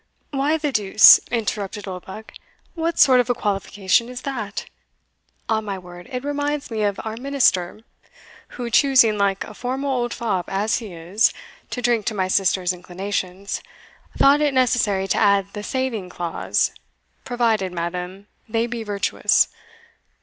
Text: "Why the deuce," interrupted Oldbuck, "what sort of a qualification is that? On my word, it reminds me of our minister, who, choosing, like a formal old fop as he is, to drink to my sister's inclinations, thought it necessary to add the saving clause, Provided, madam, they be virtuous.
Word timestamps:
"Why 0.31 0.57
the 0.57 0.71
deuce," 0.71 1.19
interrupted 1.29 1.87
Oldbuck, 1.87 2.33
"what 2.73 2.97
sort 2.97 3.19
of 3.19 3.29
a 3.29 3.35
qualification 3.35 4.09
is 4.09 4.23
that? 4.23 4.65
On 5.47 5.63
my 5.63 5.77
word, 5.77 6.07
it 6.11 6.23
reminds 6.23 6.71
me 6.71 6.81
of 6.81 6.99
our 7.05 7.15
minister, 7.17 7.81
who, 8.57 8.71
choosing, 8.71 9.15
like 9.19 9.43
a 9.43 9.53
formal 9.53 9.91
old 9.91 10.11
fop 10.11 10.45
as 10.49 10.79
he 10.79 10.91
is, 10.91 11.31
to 11.69 11.83
drink 11.83 12.07
to 12.07 12.15
my 12.15 12.27
sister's 12.27 12.73
inclinations, 12.73 13.61
thought 14.17 14.41
it 14.41 14.55
necessary 14.55 15.07
to 15.07 15.19
add 15.19 15.53
the 15.53 15.61
saving 15.61 16.09
clause, 16.09 16.71
Provided, 17.23 17.71
madam, 17.71 18.25
they 18.49 18.65
be 18.65 18.81
virtuous. 18.81 19.49